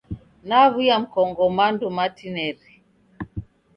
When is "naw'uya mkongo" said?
0.47-1.43